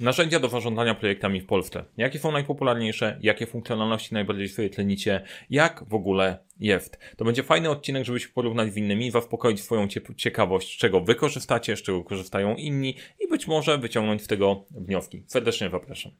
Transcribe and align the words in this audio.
Narzędzia 0.00 0.40
do 0.40 0.48
zarządzania 0.48 0.94
projektami 0.94 1.40
w 1.40 1.46
Polsce. 1.46 1.84
Jakie 1.96 2.18
są 2.18 2.32
najpopularniejsze? 2.32 3.18
Jakie 3.22 3.46
funkcjonalności 3.46 4.14
najbardziej 4.14 4.48
sobie 4.48 4.70
tlenicie? 4.70 5.22
Jak 5.50 5.84
w 5.88 5.94
ogóle 5.94 6.38
jest? 6.60 6.98
To 7.16 7.24
będzie 7.24 7.42
fajny 7.42 7.70
odcinek, 7.70 8.04
żeby 8.04 8.20
się 8.20 8.28
porównać 8.28 8.72
z 8.72 8.76
innymi, 8.76 9.10
zaspokoić 9.10 9.60
swoją 9.60 9.88
ciekawość, 10.16 10.78
czego 10.78 11.00
wy 11.00 11.14
korzystacie, 11.14 11.76
z 11.76 11.82
czego 11.82 12.04
korzystają 12.04 12.54
inni 12.54 12.94
i 13.20 13.28
być 13.28 13.46
może 13.46 13.78
wyciągnąć 13.78 14.22
z 14.22 14.26
tego 14.26 14.64
wnioski. 14.70 15.22
Serdecznie 15.26 15.70
zapraszam. 15.70 16.12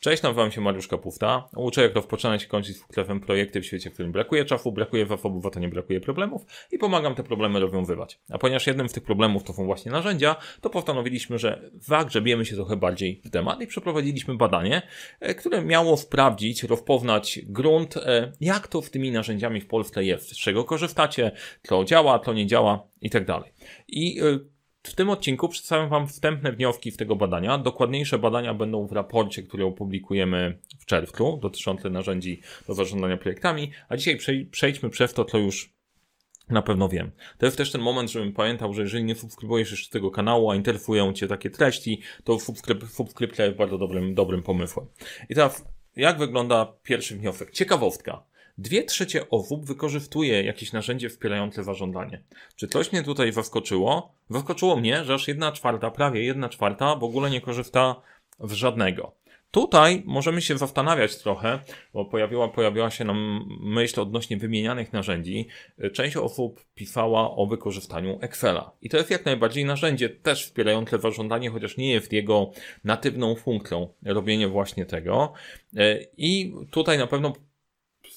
Cześć, 0.00 0.22
nazywam 0.22 0.50
się 0.50 0.60
Mariusz 0.60 0.88
Kapufta. 0.88 1.48
Uczę 1.56 1.82
jak 1.82 1.94
rozpoczynać 1.94 2.44
i 2.44 2.46
kończyć 2.46 2.76
z 2.76 2.80
fuklewem 2.80 3.20
projekty 3.20 3.60
w 3.60 3.66
świecie, 3.66 3.90
w 3.90 3.92
którym 3.92 4.12
brakuje 4.12 4.44
czasu, 4.44 4.72
brakuje 4.72 5.06
zasobów, 5.06 5.46
a 5.46 5.50
to 5.50 5.60
nie 5.60 5.68
brakuje 5.68 6.00
problemów 6.00 6.42
i 6.72 6.78
pomagam 6.78 7.14
te 7.14 7.22
problemy 7.22 7.60
rozwiązywać. 7.60 8.20
A 8.30 8.38
ponieważ 8.38 8.66
jednym 8.66 8.88
z 8.88 8.92
tych 8.92 9.02
problemów 9.02 9.44
to 9.44 9.52
są 9.52 9.64
właśnie 9.64 9.92
narzędzia, 9.92 10.36
to 10.60 10.70
postanowiliśmy, 10.70 11.38
że 11.38 11.70
zagrzebiemy 11.80 12.44
się 12.44 12.56
trochę 12.56 12.76
bardziej 12.76 13.22
w 13.24 13.30
temat 13.30 13.60
i 13.60 13.66
przeprowadziliśmy 13.66 14.36
badanie, 14.36 14.82
e, 15.20 15.34
które 15.34 15.64
miało 15.64 15.96
sprawdzić, 15.96 16.62
rozpoznać 16.62 17.40
grunt, 17.44 17.96
e, 17.96 18.32
jak 18.40 18.68
to 18.68 18.82
z 18.82 18.90
tymi 18.90 19.10
narzędziami 19.10 19.60
w 19.60 19.66
Polsce 19.66 20.04
jest, 20.04 20.28
z 20.28 20.36
czego 20.36 20.64
korzystacie, 20.64 21.32
co 21.62 21.84
działa, 21.84 22.18
co 22.18 22.32
nie 22.32 22.46
działa 22.46 22.88
i 23.00 23.10
tak 23.10 23.24
dalej. 23.26 23.52
I 23.88 24.20
e, 24.20 24.38
w 24.82 24.94
tym 24.94 25.10
odcinku 25.10 25.48
przedstawiam 25.48 25.88
Wam 25.88 26.08
wstępne 26.08 26.52
wnioski 26.52 26.90
z 26.90 26.96
tego 26.96 27.16
badania. 27.16 27.58
Dokładniejsze 27.58 28.18
badania 28.18 28.54
będą 28.54 28.86
w 28.86 28.92
raporcie, 28.92 29.42
który 29.42 29.64
opublikujemy 29.64 30.58
w 30.80 30.86
czerwcu, 30.86 31.38
dotyczące 31.42 31.90
narzędzi 31.90 32.42
do 32.66 32.74
zarządzania 32.74 33.16
projektami, 33.16 33.70
a 33.88 33.96
dzisiaj 33.96 34.46
przejdźmy 34.50 34.90
przez 34.90 35.14
to, 35.14 35.24
co 35.24 35.38
już 35.38 35.78
na 36.48 36.62
pewno 36.62 36.88
wiem. 36.88 37.10
To 37.38 37.46
jest 37.46 37.58
też 37.58 37.72
ten 37.72 37.80
moment, 37.80 38.10
żebym 38.10 38.32
pamiętał, 38.32 38.74
że 38.74 38.82
jeżeli 38.82 39.04
nie 39.04 39.14
subskrybujesz 39.14 39.70
jeszcze 39.70 39.90
tego 39.90 40.10
kanału, 40.10 40.50
a 40.50 40.56
interesują 40.56 41.12
Cię 41.12 41.28
takie 41.28 41.50
treści, 41.50 42.02
to 42.24 42.40
subskryp 42.40 42.84
subskrypcja 42.84 43.44
jest 43.44 43.56
bardzo 43.56 43.78
dobrym, 43.78 44.14
dobrym 44.14 44.42
pomysłem. 44.42 44.86
I 45.28 45.34
teraz, 45.34 45.64
jak 45.96 46.18
wygląda 46.18 46.72
pierwszy 46.82 47.16
wniosek? 47.16 47.50
Ciekawostka. 47.50 48.24
Dwie 48.58 48.84
trzecie 48.84 49.30
osób 49.30 49.66
wykorzystuje 49.66 50.42
jakieś 50.42 50.72
narzędzie 50.72 51.08
wspierające 51.08 51.64
zażądanie. 51.64 52.22
Czy 52.56 52.68
coś 52.68 52.92
mnie 52.92 53.02
tutaj 53.02 53.32
zaskoczyło? 53.32 54.12
Zaskoczyło 54.30 54.76
mnie, 54.76 55.04
że 55.04 55.14
aż 55.14 55.28
jedna 55.28 55.52
czwarta, 55.52 55.90
prawie 55.90 56.24
jedna 56.24 56.48
czwarta 56.48 56.96
w 56.96 57.04
ogóle 57.04 57.30
nie 57.30 57.40
korzysta 57.40 58.02
z 58.40 58.52
żadnego. 58.52 59.12
Tutaj 59.50 60.02
możemy 60.06 60.42
się 60.42 60.58
zastanawiać 60.58 61.16
trochę, 61.16 61.58
bo 61.94 62.04
pojawiła, 62.04 62.48
pojawiła 62.48 62.90
się 62.90 63.04
nam 63.04 63.48
myśl 63.60 64.00
odnośnie 64.00 64.36
wymienianych 64.36 64.92
narzędzi. 64.92 65.48
Część 65.92 66.16
osób 66.16 66.64
pisała 66.74 67.36
o 67.36 67.46
wykorzystaniu 67.46 68.18
Excela. 68.20 68.72
I 68.82 68.88
to 68.88 68.96
jest 68.96 69.10
jak 69.10 69.24
najbardziej 69.24 69.64
narzędzie 69.64 70.08
też 70.08 70.44
wspierające 70.44 70.98
zażądanie, 70.98 71.50
chociaż 71.50 71.76
nie 71.76 71.92
jest 71.92 72.12
jego 72.12 72.50
natywną 72.84 73.34
funkcją 73.34 73.88
robienie 74.04 74.48
właśnie 74.48 74.86
tego. 74.86 75.32
I 76.16 76.54
tutaj 76.70 76.98
na 76.98 77.06
pewno 77.06 77.32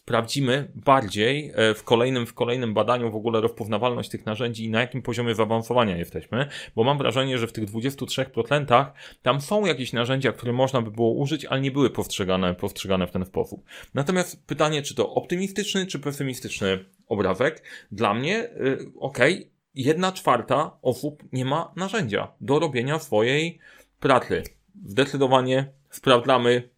sprawdzimy 0.04 0.72
bardziej 0.76 1.52
e, 1.56 1.74
w 1.74 1.84
kolejnym, 1.84 2.26
w 2.26 2.34
kolejnym 2.34 2.74
badaniu 2.74 3.12
w 3.12 3.16
ogóle 3.16 3.42
rozpoznawalność 3.42 4.10
tych 4.10 4.26
narzędzi 4.26 4.66
i 4.66 4.70
na 4.70 4.82
jakim 4.82 5.02
poziomie 5.02 5.36
zaawansowania 5.36 5.98
jesteśmy, 5.98 6.48
bo 6.76 6.84
mam 6.84 6.98
wrażenie, 6.98 7.38
że 7.38 7.48
w 7.48 7.54
tych 7.54 7.66
23% 7.66 8.86
tam 9.22 9.42
są 9.42 9.66
jakieś 9.66 9.94
narzędzia, 9.94 10.32
które 10.32 10.54
można 10.54 10.82
by 10.82 10.92
było 10.92 11.12
użyć, 11.12 11.46
ale 11.46 11.62
nie 11.62 11.72
były 11.72 11.90
postrzegane, 11.90 12.56
postrzegane 12.56 13.08
w 13.08 13.12
ten 13.12 13.26
sposób. 13.26 13.64
Natomiast 13.94 14.46
pytanie, 14.46 14.82
czy 14.82 14.96
to 14.96 15.14
optymistyczny, 15.14 15.86
czy 15.86 16.00
pesymistyczny 16.00 16.86
obrazek? 17.08 17.64
Dla 17.92 18.14
mnie, 18.14 18.34
yy, 18.34 18.92
okej, 19.00 19.36
okay, 19.36 19.52
jedna 19.76 20.12
czwarta 20.12 20.78
osób 20.82 21.24
nie 21.34 21.46
ma 21.46 21.74
narzędzia 21.76 22.28
do 22.42 22.60
robienia 22.60 23.00
swojej 23.00 23.60
pracy. 24.00 24.44
Zdecydowanie 24.86 25.72
sprawdzamy, 25.90 26.70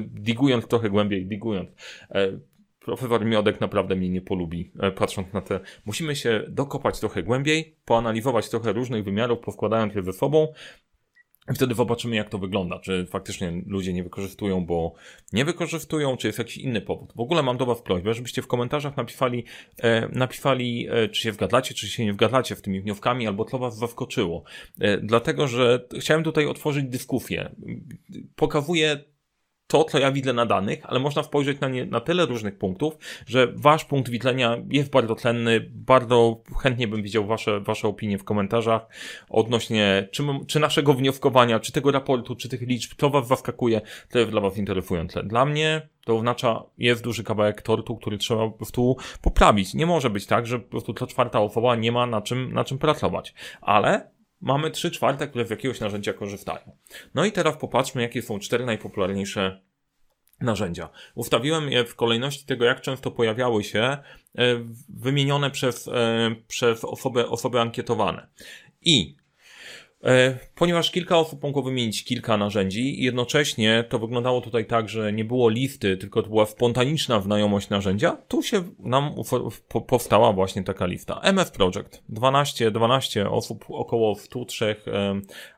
digując 0.00 0.66
trochę 0.66 0.90
głębiej, 0.90 1.26
digując. 1.26 1.70
Yy, 2.14 2.40
profesor 2.80 3.24
Miodek 3.24 3.60
naprawdę 3.60 3.96
mnie 3.96 4.08
nie 4.08 4.20
polubi, 4.20 4.70
yy, 4.82 4.92
patrząc 4.92 5.32
na 5.32 5.40
te. 5.40 5.60
Musimy 5.86 6.16
się 6.16 6.44
dokopać 6.48 7.00
trochę 7.00 7.22
głębiej, 7.22 7.76
poanalizować 7.84 8.48
trochę 8.48 8.72
różnych 8.72 9.04
wymiarów, 9.04 9.38
powkładając 9.38 9.94
je 9.94 10.02
ze 10.02 10.12
sobą, 10.12 10.48
i 11.50 11.54
wtedy 11.54 11.74
zobaczymy, 11.74 12.16
jak 12.16 12.30
to 12.30 12.38
wygląda. 12.38 12.78
Czy 12.78 13.06
faktycznie 13.06 13.62
ludzie 13.66 13.92
nie 13.92 14.04
wykorzystują, 14.04 14.66
bo 14.66 14.94
nie 15.32 15.44
wykorzystują, 15.44 16.16
czy 16.16 16.26
jest 16.26 16.38
jakiś 16.38 16.56
inny 16.56 16.80
powód. 16.80 17.12
W 17.16 17.20
ogóle 17.20 17.42
mam 17.42 17.56
do 17.56 17.66
Was 17.66 17.82
prośbę, 17.82 18.14
żebyście 18.14 18.42
w 18.42 18.46
komentarzach 18.46 18.96
napisali, 18.96 19.44
e, 19.78 20.08
napisali 20.08 20.88
e, 20.90 21.08
czy 21.08 21.22
się 21.22 21.32
wgadlacie, 21.32 21.74
czy 21.74 21.88
się 21.88 22.04
nie 22.04 22.12
wgadlacie 22.12 22.56
w 22.56 22.62
tymi 22.62 22.80
wnioskami, 22.80 23.26
albo 23.26 23.44
co 23.44 23.58
Was 23.58 23.78
zaskoczyło. 23.78 24.42
E, 24.80 24.98
dlatego, 24.98 25.48
że 25.48 25.86
chciałem 26.00 26.24
tutaj 26.24 26.46
otworzyć 26.46 26.84
dyskusję. 26.84 27.54
Pokazuję 28.36 29.04
to, 29.70 29.84
co 29.84 29.98
ja 29.98 30.12
widzę 30.12 30.32
na 30.32 30.46
danych, 30.46 30.78
ale 30.82 31.00
można 31.00 31.22
spojrzeć 31.22 31.60
na 31.60 31.68
nie 31.68 31.86
na 31.86 32.00
tyle 32.00 32.26
różnych 32.26 32.58
punktów, 32.58 32.98
że 33.26 33.52
wasz 33.56 33.84
punkt 33.84 34.10
widzenia 34.10 34.56
jest 34.70 34.90
bardzo 34.90 35.14
cenny. 35.14 35.70
Bardzo 35.74 36.42
chętnie 36.62 36.88
bym 36.88 37.02
widział 37.02 37.26
wasze, 37.26 37.60
wasze 37.60 37.88
opinie 37.88 38.18
w 38.18 38.24
komentarzach 38.24 38.86
odnośnie 39.28 40.08
czy, 40.12 40.22
czy 40.46 40.60
naszego 40.60 40.94
wnioskowania, 40.94 41.60
czy 41.60 41.72
tego 41.72 41.90
raportu, 41.90 42.36
czy 42.36 42.48
tych 42.48 42.60
liczb, 42.60 42.92
co 42.98 43.10
was 43.10 43.28
zaskakuje, 43.28 43.80
to 44.10 44.18
jest 44.18 44.30
dla 44.30 44.40
was 44.40 44.56
interesujące. 44.56 45.22
Dla 45.22 45.44
mnie 45.44 45.88
to 46.04 46.16
oznacza, 46.16 46.62
jest 46.78 47.04
duży 47.04 47.24
kawałek 47.24 47.62
tortu, 47.62 47.96
który 47.96 48.18
trzeba 48.18 48.46
po 48.46 48.56
prostu 48.56 48.96
poprawić. 49.22 49.74
Nie 49.74 49.86
może 49.86 50.10
być 50.10 50.26
tak, 50.26 50.46
że 50.46 50.58
po 50.58 50.70
prostu 50.70 50.94
ta 50.94 51.06
czwarta 51.06 51.40
osoba 51.40 51.76
nie 51.76 51.92
ma 51.92 52.06
na 52.06 52.20
czym, 52.20 52.52
na 52.52 52.64
czym 52.64 52.78
pracować. 52.78 53.34
Ale 53.60 54.10
mamy 54.40 54.70
3 54.70 54.90
czwarte, 54.90 55.28
które 55.28 55.46
z 55.46 55.50
jakiegoś 55.50 55.80
narzędzia 55.80 56.12
korzystają. 56.12 56.76
No 57.14 57.24
i 57.24 57.32
teraz 57.32 57.56
popatrzmy, 57.56 58.02
jakie 58.02 58.22
są 58.22 58.38
cztery 58.38 58.66
najpopularniejsze 58.66 59.60
narzędzia. 60.40 60.88
Ustawiłem 61.14 61.70
je 61.72 61.84
w 61.84 61.94
kolejności 61.94 62.46
tego, 62.46 62.64
jak 62.64 62.80
często 62.80 63.10
pojawiały 63.10 63.64
się 63.64 63.80
e, 63.80 63.98
wymienione 64.88 65.50
przez, 65.50 65.88
e, 65.88 66.34
przez 66.48 66.84
osoby, 66.84 67.28
osoby 67.28 67.60
ankietowane. 67.60 68.26
I 68.80 69.16
ponieważ 70.54 70.90
kilka 70.90 71.18
osób 71.18 71.42
mogło 71.42 71.62
wymienić 71.62 72.04
kilka 72.04 72.36
narzędzi, 72.36 73.02
jednocześnie 73.02 73.84
to 73.88 73.98
wyglądało 73.98 74.40
tutaj 74.40 74.66
tak, 74.66 74.88
że 74.88 75.12
nie 75.12 75.24
było 75.24 75.48
listy, 75.48 75.96
tylko 75.96 76.22
to 76.22 76.28
była 76.28 76.46
spontaniczna 76.46 77.20
znajomość 77.20 77.68
narzędzia, 77.68 78.16
tu 78.28 78.42
się 78.42 78.62
nam 78.78 79.14
powstała 79.86 80.32
właśnie 80.32 80.64
taka 80.64 80.86
lista. 80.86 81.20
MF 81.22 81.50
Project. 81.50 82.02
12, 82.08 82.70
12 82.70 83.30
osób, 83.30 83.64
około 83.68 84.14
103 84.14 84.76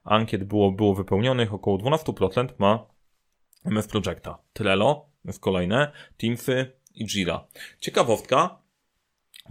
ankiet 0.04 0.44
było, 0.44 0.72
było 0.72 0.94
wypełnionych, 0.94 1.54
około 1.54 1.78
12% 1.78 2.48
ma 2.58 2.86
MF 3.64 3.86
Projecta. 3.86 4.38
Trello 4.52 5.06
jest 5.24 5.40
kolejne, 5.40 5.92
Teamsy 6.16 6.72
i 6.94 7.06
Jira. 7.06 7.46
Ciekawostka, 7.80 8.58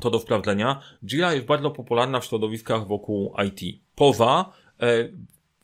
to 0.01 0.09
do 0.09 0.19
sprawdzenia. 0.19 0.81
Jira 1.05 1.33
jest 1.33 1.45
bardzo 1.45 1.71
popularna 1.71 2.19
w 2.19 2.25
środowiskach 2.25 2.87
wokół 2.87 3.35
IT. 3.47 3.81
Poza 3.95 4.53
E, 4.60 4.60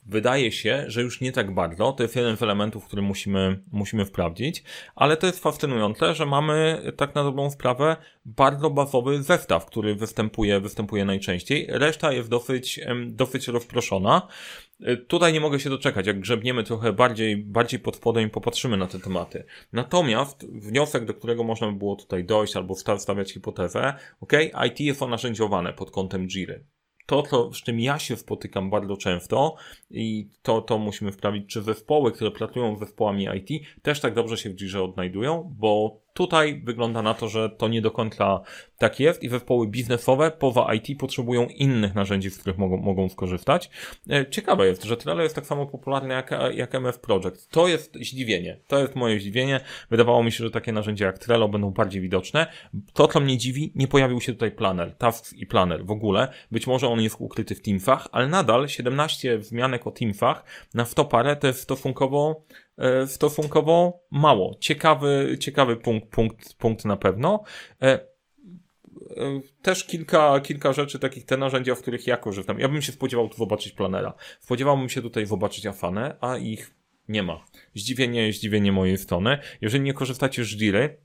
wydaje 0.08 0.52
się, 0.52 0.84
że 0.88 1.02
już 1.02 1.22
nie 1.22 1.32
tak 1.32 1.54
bardzo. 1.54 1.92
To 1.92 2.04
jest 2.04 2.16
jeden 2.16 2.38
z 2.38 2.42
elementów, 2.42 2.86
który 2.86 3.02
musimy, 3.02 3.60
musimy 3.72 4.06
wprawdzić, 4.06 4.64
ale 4.96 5.18
to 5.18 5.28
jest 5.28 5.40
fascynujące, 5.40 6.16
że 6.16 6.26
mamy 6.26 6.82
tak 6.98 7.16
na 7.16 7.24
dobrą 7.24 7.50
sprawę 7.50 7.96
bardzo 8.26 8.70
bazowy 8.70 9.24
zestaw, 9.24 9.66
który 9.66 9.96
występuje, 9.96 10.60
występuje 10.60 11.06
najczęściej. 11.06 11.68
Reszta 11.70 12.12
jest 12.14 12.30
dosyć, 12.30 12.80
dosyć 13.08 13.48
rozproszona. 13.48 14.28
E, 14.84 14.98
tutaj 14.98 15.34
nie 15.34 15.40
mogę 15.40 15.60
się 15.60 15.70
doczekać, 15.70 16.08
jak 16.08 16.20
grzebniemy 16.20 16.64
trochę 16.64 16.94
bardziej, 16.94 17.38
bardziej 17.38 17.80
pod 17.80 17.96
spodem 17.96 18.28
i 18.28 18.30
popatrzymy 18.30 18.78
na 18.78 18.88
te 18.88 19.00
tematy. 19.00 19.44
Natomiast 19.74 20.46
wniosek, 20.52 21.06
do 21.06 21.14
którego 21.14 21.44
można 21.44 21.68
by 21.68 21.78
było 21.78 21.96
tutaj 21.96 22.24
dojść 22.24 22.56
albo 22.56 22.76
stawiać 22.76 23.34
hipotezę, 23.34 23.94
ok, 24.22 24.34
IT 24.68 24.80
jest 24.80 25.02
narzędziowane 25.02 25.74
pod 25.74 25.92
kątem 25.92 26.28
Jiry 26.28 26.64
to, 27.08 27.22
to, 27.22 27.54
z 27.54 27.58
czym 27.58 27.80
ja 27.80 28.00
się 28.00 28.16
spotykam 28.16 28.70
bardzo 28.70 28.98
często 28.98 29.56
i 29.90 30.30
to, 30.42 30.62
to 30.62 30.78
musimy 30.78 31.12
wprawić, 31.12 31.54
czy 31.54 31.62
zespoły, 31.62 32.12
które 32.12 32.32
pracują 32.32 32.76
z 32.76 32.80
zespołami 32.80 33.28
IT, 33.36 33.68
też 33.82 34.00
tak 34.00 34.14
dobrze 34.14 34.38
się 34.38 34.50
w 34.50 34.62
Jirze 34.62 34.84
odnajdują, 34.84 35.56
bo 35.58 36.02
Tutaj 36.18 36.62
wygląda 36.64 37.02
na 37.02 37.14
to, 37.14 37.28
że 37.28 37.50
to 37.50 37.68
nie 37.68 37.82
do 37.82 37.92
końca 37.92 38.42
tak 38.78 39.00
jest 39.00 39.24
i 39.24 39.30
zespoły 39.30 39.68
biznesowe 39.68 40.32
poza 40.32 40.74
IT 40.74 41.00
potrzebują 41.00 41.46
innych 41.46 41.96
narzędzi, 41.96 42.30
z 42.30 42.38
których 42.38 42.58
mogą, 42.58 42.78
mogą 42.78 43.10
skorzystać. 43.10 43.70
E, 44.10 44.30
ciekawe 44.30 44.68
jest, 44.68 44.84
że 44.84 44.98
Trello 44.98 45.24
jest 45.24 45.36
tak 45.36 45.46
samo 45.46 45.66
popularne 45.66 46.14
jak, 46.14 46.32
jak 46.54 46.76
MF 46.76 47.00
Project. 47.00 47.50
To 47.50 47.68
jest 47.68 47.96
zdziwienie. 47.96 48.60
To 48.68 48.80
jest 48.80 48.96
moje 48.96 49.20
zdziwienie. 49.20 49.60
Wydawało 49.90 50.24
mi 50.24 50.32
się, 50.32 50.44
że 50.44 50.52
takie 50.52 50.72
narzędzia 50.72 51.06
jak 51.06 51.20
Trello 51.20 51.48
będą 51.48 51.72
bardziej 51.72 52.02
widoczne. 52.02 52.48
To, 52.94 53.08
co 53.08 53.20
mnie 53.20 53.38
dziwi, 53.38 53.72
nie 53.76 53.88
pojawił 53.88 54.22
się 54.22 54.34
tutaj 54.34 54.52
Planner, 54.52 54.96
Tasks 54.96 55.34
i 55.34 55.46
Planner 55.46 55.86
w 55.86 55.92
ogóle. 55.92 56.28
Być 56.52 56.68
może 56.68 56.88
on 56.88 57.02
jest 57.02 57.16
ukryty 57.20 57.56
w 57.56 57.62
Teamsach, 57.62 58.08
ale 58.12 58.28
nadal 58.28 58.68
17 58.68 59.38
wzmianek 59.38 59.88
o 59.88 59.92
Teamsach 59.92 60.44
na 60.74 60.86
100 60.86 61.06
parę 61.06 61.36
to 61.36 61.48
jest 61.48 61.60
stosunkowo 61.60 62.42
E, 62.78 63.08
stosunkowo 63.08 64.04
mało. 64.12 64.58
Ciekawy, 64.60 65.38
ciekawy 65.40 65.78
punkt, 65.78 66.10
punkt, 66.10 66.54
punkt 66.54 66.86
na 66.86 66.98
pewno. 66.98 67.44
E, 67.82 68.00
też 69.62 69.84
kilka, 69.84 70.40
kilka 70.40 70.74
rzeczy, 70.74 71.00
takich 71.00 71.26
te 71.26 71.38
narzędzia, 71.38 71.76
w 71.76 71.82
których 71.82 72.08
ja 72.08 72.18
korzystam. 72.18 72.60
Ja 72.60 72.68
bym 72.68 72.82
się 72.82 72.92
spodziewał 72.92 73.30
tu 73.30 73.38
zobaczyć 73.38 73.74
planera. 73.74 74.14
Spodziewałbym 74.40 74.90
się 74.90 75.02
tutaj 75.02 75.26
zobaczyć 75.26 75.66
Afanę, 75.66 76.16
a 76.22 76.38
ich 76.38 76.76
nie 77.08 77.24
ma. 77.24 77.46
Zdziwienie, 77.76 78.34
zdziwienie 78.34 78.72
mojej 78.72 78.98
strony. 78.98 79.38
Jeżeli 79.62 79.84
nie 79.84 79.94
korzystacie 79.94 80.44
z 80.44 80.48
Jiry, 80.48 80.98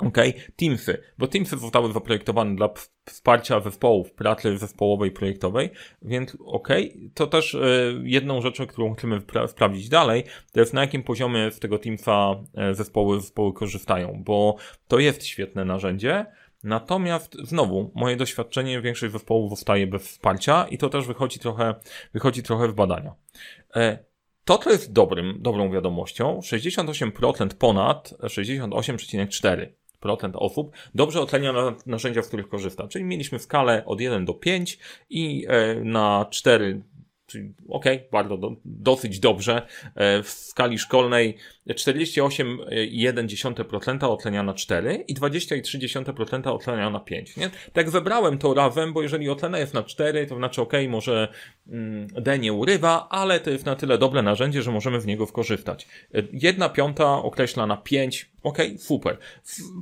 OK, 0.00 0.16
Teamsy, 0.56 1.02
bo 1.18 1.26
Teamsy 1.26 1.58
zostały 1.58 1.92
zaprojektowane 1.92 2.56
dla 2.56 2.68
wsparcia 3.04 3.60
zespołów, 3.60 4.12
pracy 4.12 4.58
zespołowej, 4.58 5.10
projektowej, 5.10 5.70
więc 6.02 6.36
OK, 6.46 6.68
to 7.14 7.26
też 7.26 7.54
y, 7.54 8.02
jedną 8.04 8.40
rzeczą, 8.40 8.66
którą 8.66 8.94
chcemy 8.94 9.22
sprawdzić 9.46 9.88
dalej, 9.88 10.24
to 10.52 10.60
jest 10.60 10.74
na 10.74 10.80
jakim 10.80 11.02
poziomie 11.02 11.50
z 11.50 11.58
tego 11.58 11.78
Teamsa 11.78 12.34
y, 12.70 12.74
zespoły, 12.74 13.20
zespoły 13.20 13.52
korzystają, 13.52 14.22
bo 14.24 14.56
to 14.88 14.98
jest 14.98 15.24
świetne 15.26 15.64
narzędzie, 15.64 16.26
Natomiast 16.64 17.36
znowu, 17.42 17.92
moje 17.94 18.16
doświadczenie, 18.16 18.80
większość 18.80 19.12
zespołów 19.12 19.50
zostaje 19.50 19.86
bez 19.86 20.02
wsparcia 20.08 20.66
i 20.70 20.78
to 20.78 20.88
też 20.88 21.06
wychodzi 21.06 21.38
trochę, 21.38 21.74
wychodzi 22.12 22.42
trochę 22.42 22.68
w 22.68 22.74
badania. 22.74 23.14
E, 23.76 23.98
to, 24.44 24.58
co 24.58 24.70
jest 24.70 24.92
dobrym, 24.92 25.36
dobrą 25.40 25.72
wiadomością, 25.72 26.40
68% 26.42 27.48
ponad 27.48 28.14
68,4% 28.22 29.66
osób 30.34 30.72
dobrze 30.94 31.20
ocenia 31.20 31.52
narzędzia, 31.86 32.22
z 32.22 32.28
których 32.28 32.48
korzysta. 32.48 32.88
Czyli 32.88 33.04
mieliśmy 33.04 33.38
skalę 33.38 33.82
od 33.86 34.00
1 34.00 34.24
do 34.24 34.34
5 34.34 34.78
i 35.10 35.46
e, 35.48 35.74
na 35.74 36.26
4 36.30 36.82
czyli 37.26 37.54
ok, 37.68 37.84
bardzo 38.12 38.36
do, 38.36 38.56
dosyć 38.64 39.20
dobrze. 39.20 39.66
E, 39.94 40.22
w 40.22 40.28
skali 40.28 40.78
szkolnej 40.78 41.36
48,1% 41.68 44.04
ocenia 44.04 44.42
na 44.42 44.54
4 44.54 45.04
i 45.08 45.14
20,3% 45.14 46.48
ocenia 46.48 46.90
na 46.90 47.00
5. 47.00 47.36
Nie? 47.36 47.50
Tak 47.72 47.90
wybrałem 47.90 48.38
to 48.38 48.54
razem, 48.54 48.92
bo 48.92 49.02
jeżeli 49.02 49.30
ocena 49.30 49.58
jest 49.58 49.74
na 49.74 49.82
4, 49.82 50.26
to 50.26 50.36
znaczy 50.36 50.62
ok, 50.62 50.72
może 50.88 51.28
mm, 51.68 52.06
D 52.06 52.38
nie 52.38 52.52
urywa, 52.52 53.06
ale 53.10 53.40
to 53.40 53.50
jest 53.50 53.66
na 53.66 53.76
tyle 53.76 53.98
dobre 53.98 54.22
narzędzie, 54.22 54.62
że 54.62 54.70
możemy 54.70 55.00
w 55.00 55.06
niego 55.06 55.26
skorzystać. 55.26 55.88
E, 56.14 56.22
jedna 56.32 56.68
piąta 56.68 57.12
określa 57.12 57.66
na 57.66 57.76
5, 57.76 58.33
ok, 58.44 58.58
super. 58.78 59.18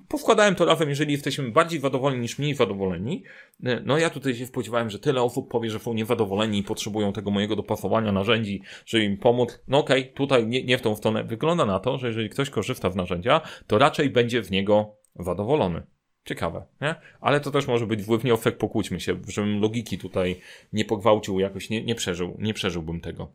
Powkładałem 0.09 0.55
to 0.55 0.65
razem, 0.65 0.89
jeżeli 0.89 1.13
jesteśmy 1.13 1.51
bardziej 1.51 1.81
zadowoleni 1.81 2.21
niż 2.21 2.39
mniej 2.39 2.55
zadowoleni. 2.55 3.25
E, 3.65 3.81
no 3.85 3.99
ja 3.99 4.11
tutaj 4.11 4.35
się 4.35 4.47
spodziewałem, 4.47 4.91
że 4.91 4.99
tyle 4.99 5.23
osób 5.23 5.51
powie, 5.51 5.71
że 5.71 5.79
są 5.79 5.95
niezadowoleni 5.95 6.59
i 6.59 6.63
potrzebują 6.63 7.13
tego 7.13 7.31
mojego 7.31 7.57
dopasowania 7.57 8.13
narzędzi, 8.13 8.63
żeby 8.87 9.05
im 9.05 9.17
pomóc. 9.17 9.63
No 9.69 9.79
ok, 9.79 9.91
tutaj 10.15 10.47
nie, 10.47 10.65
nie 10.65 10.79
w 10.79 10.83
tą 10.83 10.97
stronę. 10.97 11.25
Wygląda 11.25 11.67
na 11.67 11.81
to, 11.81 11.99
że 11.99 12.07
jeżeli 12.07 12.29
ktoś 12.29 12.51
korzysta 12.51 12.91
z 12.91 12.97
narzędzia, 12.97 13.41
to 13.67 13.79
raczej 13.79 14.11
będzie 14.11 14.43
w 14.43 14.51
niego 14.51 14.97
zadowolony. 15.17 15.83
Ciekawe, 16.25 16.65
nie? 16.81 16.95
Ale 17.21 17.41
to 17.41 17.51
też 17.51 17.67
może 17.67 17.87
być 17.87 18.03
wpływ 18.03 18.23
wniosek, 18.23 18.59
pokłóćmy 18.59 19.01
się, 19.01 19.17
żebym 19.29 19.61
logiki 19.61 19.99
tutaj 19.99 20.41
nie 20.73 20.85
pogwałcił, 20.85 21.41
jakoś 21.41 21.71
nie, 21.71 21.85
nie 21.85 21.95
przeżył, 21.95 22.37
nie 22.39 22.55
przeżyłbym 22.55 23.01
tego. 23.01 23.33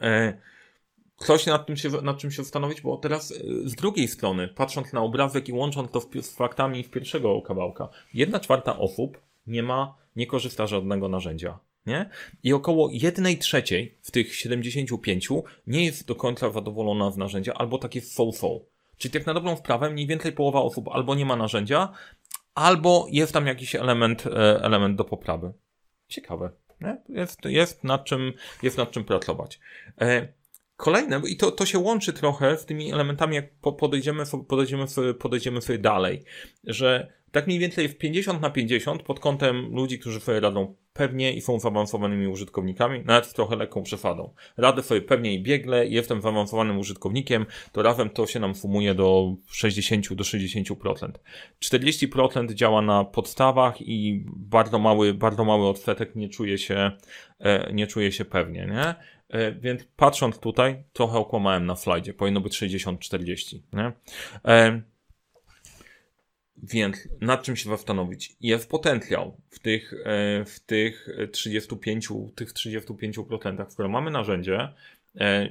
E, 0.00 0.38
coś 1.16 1.46
nad, 1.46 1.66
tym 1.66 1.76
się, 1.76 1.88
nad 1.88 2.18
czym 2.18 2.30
się 2.30 2.42
zastanowić, 2.42 2.80
bo 2.80 2.96
teraz 2.96 3.32
e, 3.32 3.34
z 3.64 3.74
drugiej 3.74 4.08
strony, 4.08 4.48
patrząc 4.48 4.92
na 4.92 5.00
obrazek 5.00 5.48
i 5.48 5.52
łącząc 5.52 5.90
to 5.90 6.00
z 6.22 6.34
faktami 6.34 6.84
z 6.84 6.88
pierwszego 6.88 7.42
kawałka, 7.42 7.88
jedna 8.14 8.40
czwarta 8.40 8.78
osób 8.78 9.18
nie 9.46 9.62
ma, 9.62 9.94
nie 10.16 10.26
korzysta 10.26 10.66
z 10.66 10.70
żadnego 10.70 11.08
narzędzia 11.08 11.58
nie? 11.86 12.10
I 12.42 12.52
około 12.52 12.88
jednej 12.92 13.38
trzeciej 13.38 13.94
w 14.02 14.10
tych 14.10 14.34
75 14.34 15.28
nie 15.66 15.84
jest 15.84 16.06
do 16.06 16.14
końca 16.14 16.50
zadowolona 16.50 17.10
z 17.10 17.16
narzędzia, 17.16 17.54
albo 17.54 17.78
takie 17.78 18.00
so-so. 18.00 18.60
Czyli 18.98 19.12
tak 19.12 19.26
na 19.26 19.34
dobrą 19.34 19.56
sprawę 19.56 19.90
mniej 19.90 20.06
więcej 20.06 20.32
połowa 20.32 20.60
osób 20.60 20.88
albo 20.88 21.14
nie 21.14 21.26
ma 21.26 21.36
narzędzia, 21.36 21.92
albo 22.54 23.06
jest 23.10 23.32
tam 23.32 23.46
jakiś 23.46 23.74
element, 23.74 24.26
e, 24.26 24.62
element 24.62 24.96
do 24.96 25.04
poprawy. 25.04 25.52
Ciekawe. 26.08 26.50
Nie? 26.80 26.96
Jest, 27.08 27.44
jest, 27.44 27.84
nad 27.84 28.04
czym, 28.04 28.32
jest 28.62 28.76
nad 28.76 28.90
czym 28.90 29.04
pracować. 29.04 29.60
Kolejne, 30.76 31.22
i 31.28 31.36
to, 31.36 31.50
to 31.50 31.66
się 31.66 31.78
łączy 31.78 32.12
trochę 32.12 32.58
z 32.58 32.66
tymi 32.66 32.92
elementami, 32.92 33.34
jak 33.34 33.50
podejdziemy, 33.78 34.24
podejdziemy, 34.48 34.84
podejdziemy 35.18 35.62
sobie 35.62 35.78
dalej, 35.78 36.24
że 36.64 37.12
tak 37.30 37.46
mniej 37.46 37.58
więcej 37.58 37.88
w 37.88 37.98
50 37.98 38.40
na 38.40 38.50
50 38.50 39.02
pod 39.02 39.20
kątem 39.20 39.74
ludzi, 39.74 39.98
którzy 39.98 40.20
sobie 40.20 40.40
radzą 40.40 40.74
pewnie 40.92 41.32
i 41.32 41.40
są 41.40 41.60
zaawansowanymi 41.60 42.26
użytkownikami, 42.28 43.02
nawet 43.04 43.26
z 43.26 43.32
trochę 43.32 43.56
lekką 43.56 43.82
przesadą. 43.82 44.34
Radzę 44.56 44.82
sobie 44.82 45.00
pewnie 45.00 45.34
i 45.34 45.42
biegle, 45.42 45.86
jestem 45.86 46.22
zaawansowanym 46.22 46.78
użytkownikiem, 46.78 47.46
to 47.72 47.82
razem 47.82 48.10
to 48.10 48.26
się 48.26 48.40
nam 48.40 48.54
sumuje 48.54 48.94
do 48.94 49.34
60 49.50 50.14
do 50.14 50.24
60%. 50.24 51.10
40% 51.64 52.54
działa 52.54 52.82
na 52.82 53.04
podstawach 53.04 53.80
i 53.80 54.24
bardzo 54.26 54.78
mały, 54.78 55.14
bardzo 55.14 55.44
mały 55.44 55.68
odsetek 55.68 56.16
nie 56.16 56.28
czuje 56.28 56.58
się, 56.58 56.90
e, 57.40 57.72
nie 57.72 57.86
czuje 57.86 58.12
się 58.12 58.24
pewnie, 58.24 58.66
nie? 58.66 58.94
E, 59.28 59.52
więc 59.52 59.84
patrząc 59.96 60.38
tutaj, 60.38 60.84
trochę 60.92 61.18
okłamałem 61.18 61.66
na 61.66 61.76
slajdzie, 61.76 62.14
powinno 62.14 62.40
być 62.40 62.62
60-40, 62.62 63.58
nie? 63.72 63.92
E, 64.44 64.82
więc 66.62 67.08
nad 67.20 67.42
czym 67.42 67.56
się 67.56 67.70
zastanowić? 67.70 68.36
Jest 68.40 68.70
potencjał 68.70 69.36
w 69.50 69.58
tych, 69.58 69.94
e, 70.04 70.44
w 70.44 70.60
tych 70.60 71.08
35, 71.32 72.08
tych 72.34 72.52
35%, 72.52 73.70
w 73.70 73.74
których 73.74 73.92
mamy 73.92 74.10
narzędzie 74.10 74.68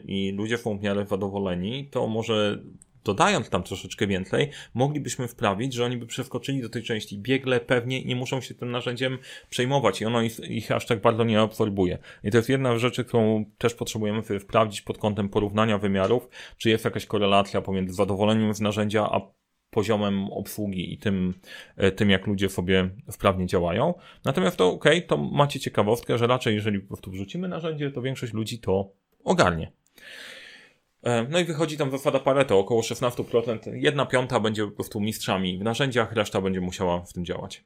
i 0.06 0.31
ludzie 0.31 0.57
są 0.57 0.77
w 0.77 0.81
miarę 0.81 1.06
zadowoleni, 1.06 1.89
to 1.92 2.07
może 2.07 2.60
dodając 3.05 3.49
tam 3.49 3.63
troszeczkę 3.63 4.07
więcej, 4.07 4.49
moglibyśmy 4.73 5.27
wprawić, 5.27 5.73
że 5.73 5.85
oni 5.85 5.97
by 5.97 6.05
przeskoczyli 6.05 6.61
do 6.61 6.69
tej 6.69 6.83
części 6.83 7.17
biegle, 7.17 7.59
pewnie 7.59 8.05
nie 8.05 8.15
muszą 8.15 8.41
się 8.41 8.55
tym 8.55 8.71
narzędziem 8.71 9.17
przejmować 9.49 10.01
i 10.01 10.05
ono 10.05 10.21
ich, 10.21 10.39
ich 10.39 10.71
aż 10.71 10.85
tak 10.85 11.01
bardzo 11.01 11.23
nie 11.23 11.41
absorbuje. 11.41 11.97
I 12.23 12.31
to 12.31 12.37
jest 12.37 12.49
jedna 12.49 12.77
z 12.77 12.81
rzeczy, 12.81 13.03
którą 13.03 13.45
też 13.57 13.73
potrzebujemy 13.73 14.23
sobie 14.23 14.39
sprawdzić 14.39 14.81
pod 14.81 14.97
kątem 14.97 15.29
porównania 15.29 15.77
wymiarów, 15.77 16.29
czy 16.57 16.69
jest 16.69 16.85
jakaś 16.85 17.05
korelacja 17.05 17.61
pomiędzy 17.61 17.93
zadowoleniem 17.93 18.53
z 18.53 18.61
narzędzia, 18.61 19.09
a 19.11 19.21
poziomem 19.69 20.29
obsługi 20.31 20.93
i 20.93 20.97
tym, 20.97 21.33
e, 21.77 21.91
tym 21.91 22.09
jak 22.09 22.27
ludzie 22.27 22.49
sobie 22.49 22.89
wprawnie 23.11 23.45
działają. 23.45 23.93
Natomiast 24.25 24.57
to 24.57 24.67
ok, 24.67 24.85
to 25.07 25.17
macie 25.17 25.59
ciekawostkę, 25.59 26.17
że 26.17 26.27
raczej 26.27 26.55
jeżeli 26.55 26.79
po 26.79 26.87
prostu 26.87 27.11
wrzucimy 27.11 27.47
narzędzie, 27.47 27.91
to 27.91 28.01
większość 28.01 28.33
ludzi 28.33 28.59
to 28.59 28.91
ogarnie. 29.23 29.71
E, 31.05 31.27
no 31.29 31.39
i 31.39 31.45
wychodzi 31.45 31.77
tam 31.77 31.91
zasada 31.91 32.19
Pareto, 32.19 32.59
około 32.59 32.81
16%. 32.81 33.73
Jedna 33.73 34.05
piąta 34.05 34.39
będzie 34.39 34.65
po 34.65 34.71
prostu 34.71 34.99
mistrzami 34.99 35.57
w 35.57 35.61
narzędziach, 35.61 36.13
reszta 36.13 36.41
będzie 36.41 36.61
musiała 36.61 37.01
w 37.01 37.13
tym 37.13 37.25
działać. 37.25 37.63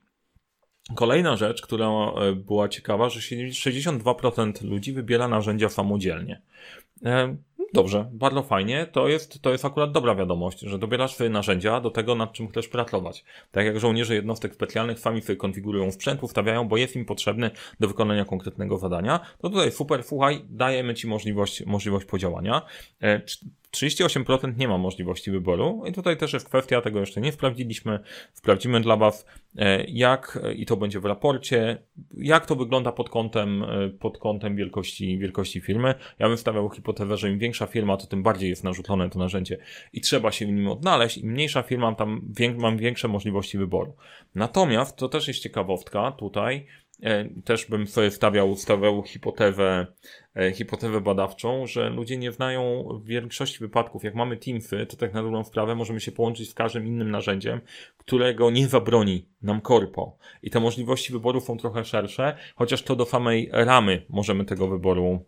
Kolejna 0.95 1.37
rzecz, 1.37 1.61
która 1.61 1.87
e, 1.87 2.33
była 2.35 2.69
ciekawa, 2.69 3.09
że 3.09 3.19
62% 3.19 4.63
ludzi 4.63 4.93
wybiera 4.93 5.27
narzędzia 5.27 5.69
samodzielnie. 5.69 6.41
Dobrze, 7.73 8.09
bardzo 8.11 8.43
fajnie. 8.43 8.87
To 8.91 9.07
jest, 9.07 9.41
to 9.41 9.51
jest 9.51 9.65
akurat 9.65 9.91
dobra 9.91 10.15
wiadomość, 10.15 10.59
że 10.59 10.79
dobierasz 10.79 11.13
swoje 11.13 11.29
narzędzia 11.29 11.81
do 11.81 11.89
tego, 11.89 12.15
nad 12.15 12.33
czym 12.33 12.47
chcesz 12.47 12.67
pracować. 12.67 13.23
Tak 13.51 13.65
jak 13.65 13.79
żołnierze 13.79 14.15
jednostek 14.15 14.53
specjalnych 14.53 14.99
sami 14.99 15.21
sobie 15.21 15.35
konfigurują 15.35 15.91
sprzęt, 15.91 16.23
ustawiają, 16.23 16.67
bo 16.67 16.77
jest 16.77 16.95
im 16.95 17.05
potrzebny 17.05 17.51
do 17.79 17.87
wykonania 17.87 18.25
konkretnego 18.25 18.77
zadania, 18.77 19.19
to 19.41 19.49
tutaj 19.49 19.71
super, 19.71 20.03
słuchaj, 20.03 20.41
dajemy 20.49 20.93
Ci 20.93 21.07
możliwość, 21.07 21.65
możliwość 21.65 22.05
podziałania. 22.05 22.61
E, 23.01 23.21
38% 23.71 24.57
nie 24.57 24.67
ma 24.67 24.77
możliwości 24.77 25.31
wyboru 25.31 25.83
i 25.87 25.91
tutaj 25.91 26.17
też 26.17 26.33
jest 26.33 26.45
kwestia, 26.45 26.81
tego 26.81 26.99
jeszcze 26.99 27.21
nie 27.21 27.31
sprawdziliśmy, 27.31 27.99
sprawdzimy 28.33 28.81
dla 28.81 28.97
Was, 28.97 29.25
e, 29.57 29.83
jak 29.83 30.39
i 30.55 30.65
to 30.65 30.77
będzie 30.77 30.99
w 30.99 31.05
raporcie, 31.05 31.77
jak 32.17 32.45
to 32.45 32.55
wygląda 32.55 32.91
pod 32.91 33.09
kątem, 33.09 33.63
e, 33.63 33.89
pod 33.89 34.17
kątem 34.17 34.55
wielkości, 34.55 35.17
wielkości 35.17 35.61
firmy. 35.61 35.95
Ja 36.19 36.27
bym 36.27 36.37
stawiał 36.37 36.69
hipotezę, 36.69 36.88
że 37.17 37.29
im 37.29 37.39
większa 37.39 37.67
firma, 37.67 37.97
to 37.97 38.07
tym 38.07 38.23
bardziej 38.23 38.49
jest 38.49 38.63
narzucone 38.63 39.09
to 39.09 39.19
narzędzie 39.19 39.57
i 39.93 40.01
trzeba 40.01 40.31
się 40.31 40.45
w 40.45 40.49
nim 40.49 40.67
odnaleźć, 40.67 41.17
im 41.17 41.31
mniejsza 41.31 41.61
firma, 41.61 41.95
tam 41.95 42.33
mam 42.57 42.77
większe 42.77 43.07
możliwości 43.07 43.57
wyboru. 43.57 43.95
Natomiast, 44.35 44.97
to 44.97 45.09
też 45.09 45.27
jest 45.27 45.39
ciekawostka 45.39 46.11
tutaj, 46.11 46.65
też 47.45 47.65
bym 47.65 47.87
sobie 47.87 48.11
stawiał, 48.11 48.55
stawiał 48.55 49.03
hipotezę, 49.03 49.87
e, 50.35 50.51
hipotezę 50.51 51.01
badawczą, 51.01 51.67
że 51.67 51.89
ludzie 51.89 52.17
nie 52.17 52.31
znają 52.31 52.83
w 53.03 53.05
większości 53.05 53.59
wypadków, 53.59 54.03
jak 54.03 54.15
mamy 54.15 54.37
Teamsy, 54.37 54.85
to 54.85 54.97
tak 54.97 55.13
na 55.13 55.23
dobrą 55.23 55.43
sprawę 55.43 55.75
możemy 55.75 55.99
się 55.99 56.11
połączyć 56.11 56.49
z 56.49 56.53
każdym 56.53 56.87
innym 56.87 57.11
narzędziem, 57.11 57.61
którego 57.97 58.51
nie 58.51 58.67
zabroni 58.67 59.25
nam 59.41 59.61
korpo. 59.61 60.17
I 60.43 60.49
te 60.49 60.59
możliwości 60.59 61.13
wyboru 61.13 61.41
są 61.41 61.57
trochę 61.57 61.85
szersze, 61.85 62.37
chociaż 62.55 62.83
to 62.83 62.95
do 62.95 63.05
samej 63.05 63.49
ramy 63.51 64.05
możemy 64.09 64.45
tego 64.45 64.67
wyboru 64.67 65.25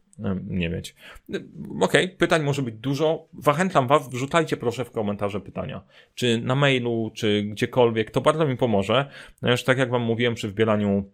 nie 0.48 0.70
mieć. 0.70 0.96
Okej, 1.30 2.06
okay, 2.06 2.08
pytań 2.18 2.44
może 2.44 2.62
być 2.62 2.76
dużo. 2.76 3.28
Zachęcam 3.40 3.88
Was, 3.88 4.10
wrzucajcie 4.10 4.58
proszę 4.58 4.86
w 4.86 4.92
komentarze 4.92 5.42
pytania. 5.42 5.82
Czy 6.16 6.38
na 6.38 6.56
mailu, 6.56 7.12
czy 7.16 7.44
gdziekolwiek. 7.44 8.12
To 8.12 8.22
bardzo 8.22 8.48
mi 8.48 8.58
pomoże. 8.58 9.10
No 9.42 9.52
już 9.52 9.64
tak 9.64 9.78
jak 9.78 9.90
Wam 9.90 10.02
mówiłem 10.02 10.36
przy 10.36 10.48
wbieraniu 10.48 11.12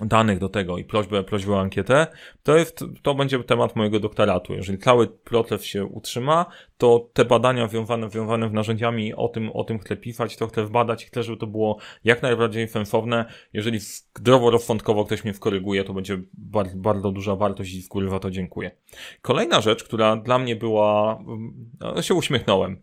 danych 0.00 0.38
do 0.38 0.48
tego 0.48 0.78
i 0.78 0.84
prośbę, 0.84 1.24
prośbę 1.24 1.52
o 1.52 1.60
ankietę, 1.60 2.06
to 2.42 2.56
jest, 2.56 2.84
to 3.02 3.14
będzie 3.14 3.44
temat 3.44 3.76
mojego 3.76 4.00
doktoratu. 4.00 4.54
Jeżeli 4.54 4.78
cały 4.78 5.06
proces 5.06 5.64
się 5.64 5.84
utrzyma, 5.84 6.46
to 6.78 7.08
te 7.12 7.24
badania 7.24 7.68
wiązane, 7.68 8.08
wiązane 8.08 8.48
z 8.48 8.52
narzędziami, 8.52 9.14
o 9.14 9.28
tym, 9.28 9.50
o 9.52 9.64
tym 9.64 9.78
chcę 9.78 9.96
pisać, 9.96 10.36
to 10.36 10.46
chcę 10.46 10.64
wbadać, 10.64 11.04
chcę, 11.06 11.22
żeby 11.22 11.38
to 11.38 11.46
było 11.46 11.78
jak 12.04 12.22
najbardziej 12.22 12.68
sensowne. 12.68 13.24
Jeżeli 13.52 13.78
zdroworozsądkowo 13.80 15.04
ktoś 15.04 15.24
mnie 15.24 15.32
wkoryguje, 15.32 15.84
to 15.84 15.94
będzie 15.94 16.18
bardzo, 16.32 16.76
bardzo 16.76 17.12
duża 17.12 17.36
wartość 17.36 17.74
i 17.74 17.82
z 17.82 17.88
góry 17.88 18.10
za 18.10 18.18
to 18.18 18.30
dziękuję. 18.30 18.70
Kolejna 19.22 19.60
rzecz, 19.60 19.84
która 19.84 20.16
dla 20.16 20.38
mnie 20.38 20.56
była, 20.56 21.18
no, 21.80 22.02
się 22.02 22.14
uśmiechnąłem. 22.14 22.82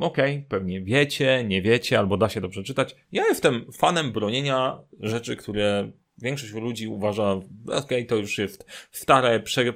Okej, 0.00 0.36
okay, 0.36 0.48
pewnie 0.48 0.80
wiecie, 0.80 1.44
nie 1.44 1.62
wiecie, 1.62 1.98
albo 1.98 2.16
da 2.16 2.28
się 2.28 2.40
to 2.40 2.48
przeczytać. 2.48 2.96
Ja 3.12 3.26
jestem 3.26 3.72
fanem 3.72 4.12
bronienia 4.12 4.78
rzeczy, 5.00 5.36
które 5.36 5.90
większość 6.22 6.52
ludzi 6.52 6.88
uważa, 6.88 7.32
okej, 7.32 7.46
okay, 7.66 8.04
to 8.04 8.16
już 8.16 8.38
jest 8.38 8.66
stare, 8.92 9.40
prze, 9.40 9.72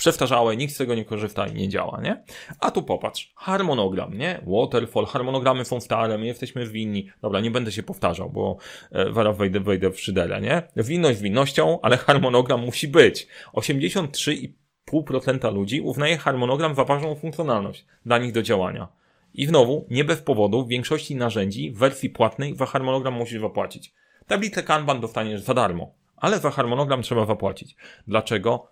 przestarzałe, 0.00 0.56
nikt 0.56 0.74
z 0.74 0.76
tego 0.76 0.94
nie 0.94 1.04
korzysta 1.04 1.46
i 1.46 1.54
nie 1.54 1.68
działa, 1.68 2.00
nie? 2.00 2.24
A 2.60 2.70
tu 2.70 2.82
popatrz, 2.82 3.32
harmonogram, 3.36 4.18
nie? 4.18 4.40
Waterfall, 4.46 5.06
harmonogramy 5.06 5.64
są 5.64 5.80
stare, 5.80 6.18
my 6.18 6.26
jesteśmy 6.26 6.66
winni. 6.66 7.10
Dobra, 7.22 7.40
nie 7.40 7.50
będę 7.50 7.72
się 7.72 7.82
powtarzał, 7.82 8.30
bo 8.30 8.56
e, 8.92 9.12
zaraz 9.12 9.36
wejdę, 9.36 9.60
wejdę 9.60 9.90
w 9.90 10.00
szyderę, 10.00 10.40
nie? 10.40 10.62
Winność 10.76 11.20
winnością, 11.20 11.78
ale 11.82 11.96
harmonogram 11.96 12.60
musi 12.60 12.88
być. 12.88 13.26
83,5% 13.54 15.54
ludzi 15.54 15.80
uznaje 15.80 16.18
harmonogram 16.18 16.74
za 16.74 16.84
ważną 16.84 17.14
funkcjonalność 17.14 17.86
dla 18.06 18.18
nich 18.18 18.32
do 18.32 18.42
działania. 18.42 18.99
I 19.34 19.46
znowu, 19.46 19.86
nie 19.90 20.04
bez 20.04 20.20
powodu, 20.20 20.64
w 20.64 20.68
większości 20.68 21.16
narzędzi 21.16 21.70
w 21.70 21.78
wersji 21.78 22.10
płatnej 22.10 22.56
za 22.56 22.66
harmonogram 22.66 23.14
musisz 23.14 23.40
zapłacić. 23.40 23.92
Tablicę 24.26 24.62
Kanban 24.62 25.00
dostaniesz 25.00 25.40
za 25.40 25.54
darmo, 25.54 25.94
ale 26.16 26.38
za 26.38 26.50
harmonogram 26.50 27.02
trzeba 27.02 27.26
zapłacić. 27.26 27.76
Dlaczego? 28.06 28.66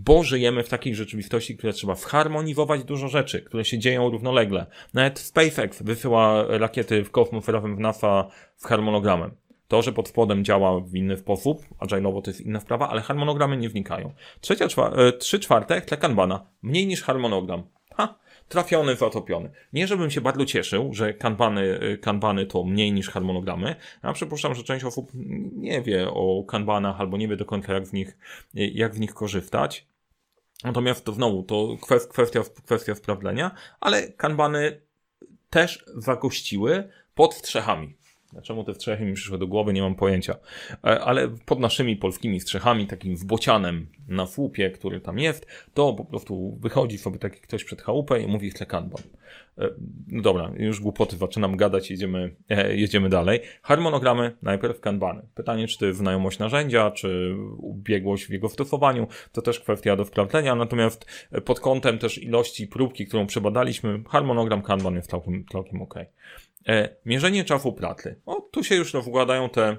Bo 0.00 0.22
żyjemy 0.22 0.62
w 0.62 0.68
takiej 0.68 0.94
rzeczywistości, 0.94 1.56
które 1.56 1.72
trzeba 1.72 1.94
zharmonizować 1.94 2.84
dużo 2.84 3.08
rzeczy, 3.08 3.42
które 3.42 3.64
się 3.64 3.78
dzieją 3.78 4.10
równolegle. 4.10 4.66
Nawet 4.94 5.18
SpaceX 5.18 5.82
wysyła 5.82 6.44
rakiety 6.48 7.04
w 7.04 7.10
kosmos 7.10 7.48
razem 7.48 7.76
w 7.76 7.80
NASA 7.80 8.28
z 8.56 8.64
harmonogramem. 8.64 9.30
To, 9.68 9.82
że 9.82 9.92
pod 9.92 10.08
spodem 10.08 10.44
działa 10.44 10.80
w 10.80 10.94
inny 10.94 11.16
sposób, 11.16 11.62
agile'owo 11.80 12.22
to 12.22 12.30
jest 12.30 12.40
inna 12.40 12.60
sprawa, 12.60 12.88
ale 12.88 13.00
harmonogramy 13.00 13.56
nie 13.56 13.68
wnikają. 13.68 14.14
Trzecia, 14.40 14.68
czwa, 14.68 14.90
e, 14.90 15.12
trzy 15.12 15.40
czwarte 15.40 15.80
tle 15.80 15.96
kanbana. 15.96 16.46
Mniej 16.62 16.86
niż 16.86 17.02
harmonogram. 17.02 17.62
Ha, 17.94 18.14
trafiony, 18.52 18.96
zatopiony. 18.96 19.50
Nie, 19.72 19.86
żebym 19.86 20.10
się 20.10 20.20
bardzo 20.20 20.44
cieszył, 20.44 20.94
że 20.94 21.14
kanbany, 21.14 21.78
kanbany 22.02 22.46
to 22.46 22.64
mniej 22.64 22.92
niż 22.92 23.10
harmonogramy. 23.10 23.76
Ja 24.04 24.12
przypuszczam, 24.12 24.54
że 24.54 24.62
część 24.62 24.84
osób 24.84 25.10
nie 25.52 25.82
wie 25.82 26.08
o 26.10 26.44
kanbanach 26.48 27.00
albo 27.00 27.16
nie 27.16 27.28
wie 27.28 27.36
do 27.36 27.44
końca, 27.44 27.74
jak 27.74 27.84
w 27.84 27.92
nich, 27.92 28.18
jak 28.54 28.94
w 28.94 29.00
nich 29.00 29.14
korzystać. 29.14 29.86
Natomiast 30.64 31.04
to 31.04 31.12
znowu, 31.12 31.42
to 31.42 31.76
kwestia, 32.08 32.40
kwestia 32.64 32.94
sprawdzenia, 32.94 33.50
ale 33.80 34.08
kanbany 34.08 34.80
też 35.50 35.84
zagościły 35.96 36.88
pod 37.14 37.34
strzechami. 37.34 37.96
Czemu 38.42 38.64
te 38.64 38.74
strzechy 38.74 39.04
mi 39.04 39.12
przyszły 39.12 39.38
do 39.38 39.46
głowy, 39.46 39.72
nie 39.72 39.82
mam 39.82 39.94
pojęcia. 39.94 40.36
E, 40.84 41.00
ale 41.00 41.28
pod 41.28 41.60
naszymi 41.60 41.96
polskimi 41.96 42.40
strzechami, 42.40 42.86
takim 42.86 43.16
wbocianem 43.16 43.86
na 44.08 44.26
słupie, 44.26 44.70
który 44.70 45.00
tam 45.00 45.18
jest, 45.18 45.46
to 45.74 45.92
po 45.92 46.04
prostu 46.04 46.58
wychodzi 46.60 46.98
sobie 46.98 47.18
taki 47.18 47.40
ktoś 47.40 47.64
przed 47.64 47.82
chałupę 47.82 48.20
i 48.20 48.26
mówi 48.26 48.50
chce 48.50 48.66
kanban. 48.66 49.02
E, 49.58 49.68
no 50.08 50.22
dobra, 50.22 50.52
już 50.56 50.80
głupoty 50.80 51.16
zaczynam 51.16 51.56
gadać, 51.56 51.90
jedziemy, 51.90 52.34
e, 52.48 52.76
jedziemy 52.76 53.08
dalej. 53.08 53.40
Harmonogramy, 53.62 54.36
najpierw 54.42 54.80
kanbany. 54.80 55.22
Pytanie, 55.34 55.68
czy 55.68 55.78
to 55.78 55.86
jest 55.86 55.98
znajomość 55.98 56.38
narzędzia, 56.38 56.90
czy 56.90 57.36
ubiegłość 57.58 58.24
w 58.26 58.30
jego 58.30 58.48
stosowaniu, 58.48 59.06
to 59.32 59.42
też 59.42 59.60
kwestia 59.60 59.96
do 59.96 60.04
sprawdzenia, 60.04 60.54
natomiast 60.54 61.28
pod 61.44 61.60
kątem 61.60 61.98
też 61.98 62.18
ilości 62.18 62.66
próbki, 62.66 63.06
którą 63.06 63.26
przebadaliśmy, 63.26 64.02
harmonogram 64.08 64.62
kanban 64.62 64.94
jest 64.94 65.10
całkiem, 65.10 65.44
całkiem 65.52 65.82
ok. 65.82 65.94
E, 66.68 66.96
mierzenie 67.06 67.44
czasu 67.44 67.72
pratly. 67.72 68.20
O, 68.26 68.40
tu 68.40 68.64
się 68.64 68.74
już 68.74 68.92
wkładają 68.92 69.48
te 69.48 69.76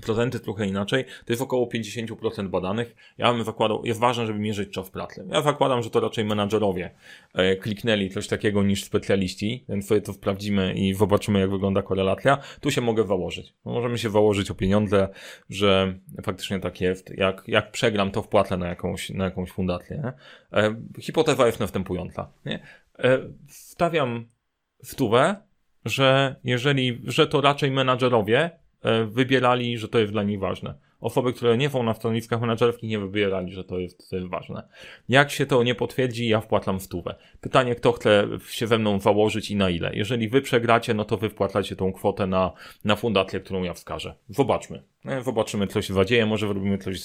procenty 0.00 0.40
trochę 0.40 0.66
inaczej. 0.66 1.04
To 1.04 1.32
jest 1.32 1.42
około 1.42 1.66
50% 1.66 2.48
badanych. 2.48 2.96
Ja 3.18 3.32
bym 3.32 3.44
zakładał, 3.44 3.84
jest 3.84 4.00
ważne, 4.00 4.26
żeby 4.26 4.38
mierzyć 4.38 4.70
czas 4.70 4.90
pratly. 4.90 5.24
Ja 5.30 5.42
zakładam, 5.42 5.82
że 5.82 5.90
to 5.90 6.00
raczej 6.00 6.24
menadżerowie 6.24 6.90
e, 7.34 7.56
kliknęli 7.56 8.10
coś 8.10 8.28
takiego 8.28 8.62
niż 8.62 8.84
specjaliści, 8.84 9.64
więc 9.68 9.86
sobie 9.86 10.00
to 10.00 10.12
sprawdzimy 10.12 10.74
i 10.74 10.94
zobaczymy, 10.94 11.40
jak 11.40 11.50
wygląda 11.50 11.82
korelacja. 11.82 12.38
Tu 12.60 12.70
się 12.70 12.80
mogę 12.80 13.06
założyć. 13.06 13.54
No, 13.64 13.72
możemy 13.72 13.98
się 13.98 14.10
założyć 14.10 14.50
o 14.50 14.54
pieniądze, 14.54 15.08
że 15.50 15.98
faktycznie 16.22 16.60
tak 16.60 16.80
jest. 16.80 17.10
Jak, 17.10 17.42
jak 17.46 17.70
przegram, 17.72 18.10
to 18.10 18.22
wpłacę 18.22 18.56
na 18.56 18.68
jakąś, 18.68 19.10
na 19.10 19.24
jakąś 19.24 19.50
fundację. 19.50 20.12
E, 20.52 20.74
hipoteza 21.00 21.46
jest 21.46 21.60
następująca. 21.60 22.30
Nie? 22.46 22.62
E, 22.98 23.18
wstawiam 23.48 24.26
stówę, 24.82 25.36
że 25.84 26.36
jeżeli, 26.44 27.00
że 27.04 27.26
to 27.26 27.40
raczej 27.40 27.70
menadżerowie 27.70 28.50
e, 28.82 29.04
wybierali, 29.04 29.78
że 29.78 29.88
to 29.88 29.98
jest 29.98 30.12
dla 30.12 30.22
nich 30.22 30.40
ważne. 30.40 30.74
Osoby, 31.04 31.32
które 31.32 31.56
nie 31.56 31.70
są 31.70 31.82
na 31.82 31.94
stanowiskach 31.94 32.40
menadżerskich 32.40 32.90
nie 32.90 32.98
wybierali, 32.98 33.52
że 33.52 33.64
to 33.64 33.78
jest, 33.78 34.12
ważne. 34.30 34.68
Jak 35.08 35.30
się 35.30 35.46
to 35.46 35.62
nie 35.62 35.74
potwierdzi, 35.74 36.28
ja 36.28 36.40
wpłacam 36.40 36.80
stówę. 36.80 37.14
Pytanie, 37.40 37.74
kto 37.74 37.92
chce 37.92 38.28
się 38.48 38.66
ze 38.66 38.78
mną 38.78 39.00
założyć 39.00 39.50
i 39.50 39.56
na 39.56 39.70
ile. 39.70 39.90
Jeżeli 39.94 40.28
wy 40.28 40.42
przegracie, 40.42 40.94
no 40.94 41.04
to 41.04 41.16
wy 41.16 41.30
wpłacacie 41.30 41.76
tą 41.76 41.92
kwotę 41.92 42.26
na, 42.26 42.52
na 42.84 42.96
fundację, 42.96 43.40
którą 43.40 43.62
ja 43.62 43.74
wskażę. 43.74 44.14
Zobaczmy. 44.28 44.82
E, 45.04 45.22
zobaczymy, 45.22 45.66
co 45.66 45.82
się 45.82 45.94
zadzieje. 45.94 46.26
Może 46.26 46.48
zrobimy 46.48 46.78
coś, 46.78 47.00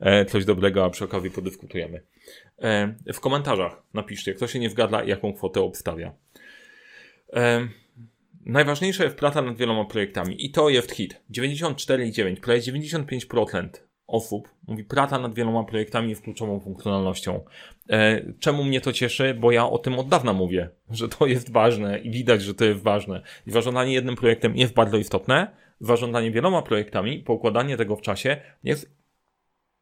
e, 0.00 0.24
coś 0.24 0.44
dobrego, 0.44 0.84
a 0.84 0.90
przy 0.90 1.04
okazji 1.04 1.30
podyskutujemy. 1.30 2.02
W 3.12 3.20
komentarzach 3.20 3.82
napiszcie, 3.94 4.34
kto 4.34 4.46
się 4.46 4.58
nie 4.58 4.70
zgadza, 4.70 5.04
jaką 5.04 5.32
kwotę 5.32 5.60
obstawia. 5.60 6.12
Najważniejsza 8.46 9.04
jest 9.04 9.16
praca 9.16 9.42
nad 9.42 9.56
wieloma 9.56 9.84
projektami 9.84 10.46
i 10.46 10.50
to 10.50 10.68
jest 10.68 10.92
hit. 10.92 11.22
94,9, 11.30 12.36
prawie 12.36 12.60
95% 12.60 13.68
osób 14.06 14.48
mówi 14.68 14.84
praca 14.84 15.18
nad 15.18 15.34
wieloma 15.34 15.64
projektami 15.64 16.10
jest 16.10 16.22
kluczową 16.22 16.60
funkcjonalnością. 16.60 17.44
E, 17.90 18.22
czemu 18.38 18.64
mnie 18.64 18.80
to 18.80 18.92
cieszy? 18.92 19.34
Bo 19.34 19.52
ja 19.52 19.66
o 19.66 19.78
tym 19.78 19.98
od 19.98 20.08
dawna 20.08 20.32
mówię, 20.32 20.70
że 20.90 21.08
to 21.08 21.26
jest 21.26 21.52
ważne 21.52 21.98
i 21.98 22.10
widać, 22.10 22.42
że 22.42 22.54
to 22.54 22.64
jest 22.64 22.82
ważne. 22.82 23.22
I 23.46 23.50
zarządzanie 23.50 23.92
jednym 23.92 24.16
projektem 24.16 24.56
jest 24.56 24.74
bardzo 24.74 24.96
istotne. 24.96 25.56
Zarządzanie 25.80 26.30
wieloma 26.30 26.62
projektami, 26.62 27.18
poukładanie 27.18 27.76
tego 27.76 27.96
w 27.96 28.02
czasie 28.02 28.36
jest 28.64 28.96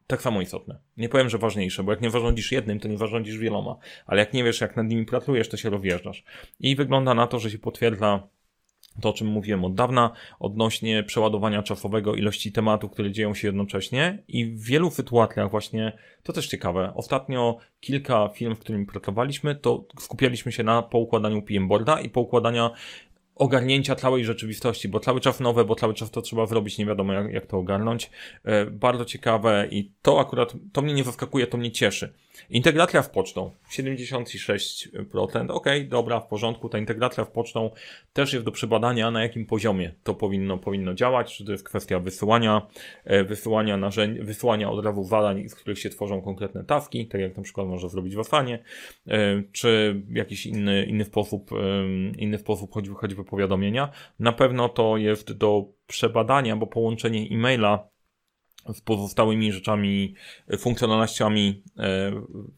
tak 0.07 0.21
samo 0.21 0.41
istotne. 0.41 0.79
Nie 0.97 1.09
powiem, 1.09 1.29
że 1.29 1.37
ważniejsze, 1.37 1.83
bo 1.83 1.91
jak 1.91 2.01
nie 2.01 2.09
zarządzisz 2.09 2.51
jednym, 2.51 2.79
to 2.79 2.87
nie 2.87 2.97
zarządzisz 2.97 3.37
wieloma. 3.37 3.77
Ale 4.05 4.19
jak 4.19 4.33
nie 4.33 4.43
wiesz, 4.43 4.61
jak 4.61 4.75
nad 4.75 4.87
nimi 4.87 5.05
pracujesz, 5.05 5.49
to 5.49 5.57
się 5.57 5.69
rozjeżdżasz. 5.69 6.23
I 6.59 6.75
wygląda 6.75 7.13
na 7.13 7.27
to, 7.27 7.39
że 7.39 7.51
się 7.51 7.59
potwierdza 7.59 8.27
to, 9.01 9.09
o 9.09 9.13
czym 9.13 9.27
mówiłem 9.27 9.65
od 9.65 9.75
dawna, 9.75 10.11
odnośnie 10.39 11.03
przeładowania 11.03 11.63
czasowego 11.63 12.15
ilości 12.15 12.51
tematów, 12.51 12.91
które 12.91 13.11
dzieją 13.11 13.33
się 13.33 13.47
jednocześnie 13.47 14.23
i 14.27 14.45
w 14.45 14.63
wielu 14.63 14.91
sytuacjach 14.91 15.51
właśnie, 15.51 15.97
to 16.23 16.33
też 16.33 16.47
ciekawe, 16.47 16.93
ostatnio 16.95 17.57
kilka 17.79 18.29
film, 18.29 18.55
w 18.55 18.59
którym 18.59 18.85
pracowaliśmy, 18.85 19.55
to 19.55 19.85
skupialiśmy 19.99 20.51
się 20.51 20.63
na 20.63 20.81
poukładaniu 20.81 21.41
PM 21.41 21.67
boarda 21.67 22.01
i 22.01 22.09
poukładania 22.09 22.71
ogarnięcia 23.41 23.95
całej 23.95 24.25
rzeczywistości, 24.25 24.89
bo 24.89 24.99
cały 24.99 25.21
czas 25.21 25.39
nowe, 25.39 25.65
bo 25.65 25.75
cały 25.75 25.93
czas 25.93 26.11
to 26.11 26.21
trzeba 26.21 26.45
zrobić, 26.45 26.77
nie 26.77 26.85
wiadomo 26.85 27.13
jak, 27.13 27.33
jak 27.33 27.45
to 27.45 27.57
ogarnąć. 27.57 28.09
E, 28.43 28.65
bardzo 28.65 29.05
ciekawe 29.05 29.67
i 29.71 29.91
to 30.01 30.19
akurat, 30.19 30.53
to 30.73 30.81
mnie 30.81 30.93
nie 30.93 31.03
zaskakuje, 31.03 31.47
to 31.47 31.57
mnie 31.57 31.71
cieszy. 31.71 32.13
Integracja 32.49 33.01
w 33.01 33.09
pocztą 33.09 33.51
76%. 33.71 35.51
Ok, 35.51 35.65
dobra, 35.87 36.19
w 36.19 36.27
porządku. 36.27 36.69
Ta 36.69 36.77
integracja 36.77 37.25
w 37.25 37.31
pocztą 37.31 37.69
też 38.13 38.33
jest 38.33 38.45
do 38.45 38.51
przebadania, 38.51 39.11
na 39.11 39.23
jakim 39.23 39.45
poziomie 39.45 39.93
to 40.03 40.13
powinno, 40.13 40.57
powinno 40.57 40.93
działać. 40.93 41.37
Czy 41.37 41.45
to 41.45 41.51
jest 41.51 41.63
kwestia 41.63 41.99
wysyłania, 41.99 42.67
e, 43.05 43.23
wysyłania 43.23 43.77
narzędzi, 43.77 44.21
wysyłania 44.21 44.71
od 44.71 44.85
razu 44.85 45.03
zadań, 45.03 45.49
z 45.49 45.55
których 45.55 45.79
się 45.79 45.89
tworzą 45.89 46.21
konkretne 46.21 46.63
tawki, 46.63 47.07
tak 47.07 47.21
jak 47.21 47.37
na 47.37 47.43
przykład 47.43 47.67
można 47.67 47.89
zrobić 47.89 48.15
w 48.15 48.19
Asanie, 48.19 48.59
e, 49.07 49.43
czy 49.51 50.01
jakiś 50.13 50.45
inny, 50.45 50.85
inny 50.85 51.05
sposób, 51.05 51.51
inny 52.17 52.37
sposób 52.37 52.71
choćby, 52.71 52.95
choćby 52.95 53.23
powiadomienia. 53.31 53.89
Na 54.19 54.31
pewno 54.31 54.69
to 54.69 54.97
jest 54.97 55.31
do 55.31 55.65
przebadania, 55.87 56.55
bo 56.55 56.67
połączenie 56.67 57.27
e-maila 57.31 57.87
z 58.73 58.81
pozostałymi 58.81 59.51
rzeczami, 59.51 60.15
e, 60.47 60.57
funkcjonalnościami, 60.57 61.63
e, 61.79 62.11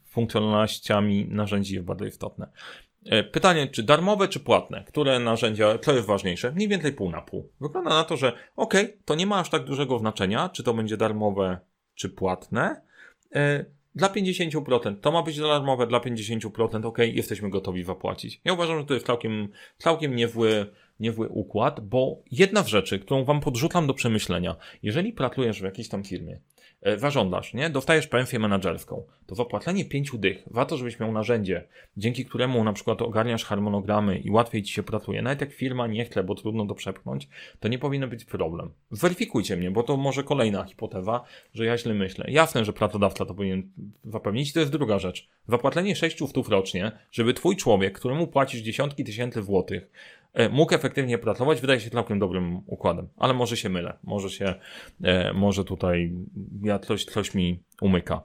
funkcjonalnościami 0.10 1.28
narzędzi 1.30 1.74
jest 1.74 1.86
bardzo 1.86 2.06
istotne. 2.06 2.48
E, 3.06 3.24
pytanie, 3.24 3.68
czy 3.68 3.84
darmowe, 3.84 4.28
czy 4.28 4.40
płatne? 4.40 4.84
Które 4.88 5.20
narzędzia, 5.20 5.78
co 5.78 5.94
jest 5.94 6.08
ważniejsze? 6.08 6.52
Mniej 6.52 6.68
więcej 6.68 6.94
pół 6.94 7.10
na 7.10 7.22
pół. 7.22 7.50
Wygląda 7.62 7.90
na 7.90 8.04
to, 8.04 8.18
że 8.18 8.34
ok, 8.56 8.74
to 9.06 9.16
nie 9.16 9.26
ma 9.26 9.40
aż 9.40 9.50
tak 9.50 9.64
dużego 9.64 10.00
znaczenia, 10.00 10.50
czy 10.50 10.64
to 10.64 10.74
będzie 10.74 10.98
darmowe, 10.98 11.60
czy 11.96 12.10
płatne. 12.10 12.82
Dla 13.96 14.10
50% 14.10 14.96
to 15.02 15.12
ma 15.12 15.24
być 15.24 15.40
darmowe, 15.40 15.88
dla 15.88 16.00
50% 16.00 16.86
ok, 16.86 16.98
jesteśmy 16.98 17.50
gotowi 17.50 17.84
zapłacić. 17.84 18.42
Ja 18.46 18.54
uważam, 18.54 18.80
że 18.80 18.86
to 18.86 18.94
jest 18.94 19.06
całkiem, 19.06 19.48
całkiem 19.78 20.16
niezły, 20.16 20.66
niezły 21.00 21.30
układ, 21.30 21.80
bo 21.80 22.22
jedna 22.32 22.64
z 22.64 22.68
rzeczy, 22.68 23.00
którą 23.00 23.24
wam 23.24 23.42
podrzucam 23.42 23.88
do 23.88 23.94
przemyślenia, 23.94 24.56
jeżeli 24.84 25.14
pracujesz 25.14 25.62
w 25.62 25.64
jakiejś 25.64 25.90
tam 25.90 26.04
firmie, 26.04 26.40
zażądasz, 26.98 27.54
nie? 27.54 27.70
Dostajesz 27.70 28.08
pensję 28.08 28.40
menedżerską, 28.40 29.04
to 29.26 29.36
zapłacenie 29.36 29.86
pięciu 29.86 30.18
dych, 30.18 30.44
warto, 30.52 30.78
żebyś 30.78 31.00
miał 31.00 31.12
narzędzie, 31.12 31.68
dzięki 31.98 32.26
któremu 32.26 32.64
na 32.64 32.74
przykład 32.74 33.02
ogarniasz 33.02 33.46
harmonogramy 33.46 34.18
i 34.18 34.32
łatwiej 34.32 34.64
ci 34.64 34.74
się 34.74 34.84
pracuje, 34.84 35.22
nawet 35.22 35.42
jak 35.42 35.54
firma 35.54 35.88
nie 35.88 36.06
chce, 36.06 36.24
bo 36.24 36.36
trudno 36.36 36.66
to 36.66 36.76
przepchnąć, 36.76 37.28
to 37.60 37.68
nie 37.68 37.80
powinno 37.80 38.08
być 38.08 38.26
problem. 38.26 38.72
Zweryfikujcie 38.92 39.58
mnie, 39.58 39.72
bo 39.72 39.84
to 39.84 39.98
może 39.98 40.24
kolejna 40.24 40.64
hipoteza, 40.64 41.24
że 41.54 41.66
ja 41.66 41.78
źle 41.78 41.94
myślę. 41.94 42.26
Jasne, 42.28 42.66
że 42.66 42.74
pracodawca 42.74 43.26
to 43.26 43.34
powinien 43.34 43.72
zapewnić, 44.06 44.54
to 44.54 44.60
jest 44.60 44.72
druga 44.72 45.00
rzecz. 45.00 45.30
Zapłacenie 45.48 45.96
6 45.96 46.30
stów 46.30 46.50
rocznie, 46.50 46.92
żeby 47.12 47.34
twój 47.34 47.56
człowiek, 47.56 48.00
któremu 48.00 48.28
płacisz 48.28 48.62
dziesiątki 48.62 49.04
tysięcy 49.04 49.44
złotych, 49.44 49.84
e, 49.84 50.23
mógł 50.52 50.76
efektywnie 50.76 51.18
pracować, 51.18 51.62
wydaje 51.62 51.80
się 51.80 51.90
całkiem 51.90 52.20
dobrym 52.20 52.62
układem. 52.68 53.08
Ale 53.18 53.34
może 53.34 53.58
się 53.58 53.70
mylę. 53.70 53.98
Może 54.04 54.30
się, 54.30 54.54
e, 55.04 55.34
może 55.34 55.64
tutaj 55.64 56.14
ja 56.62 56.80
coś, 56.80 57.06
coś 57.06 57.34
mi 57.34 57.64
umyka. 57.82 58.22